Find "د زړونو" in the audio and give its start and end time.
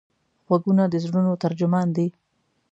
0.89-1.31